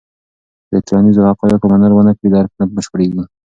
[0.67, 3.23] که د ټولنیزو حقایقو منل ونه کړې، درک نه بشپړېږي.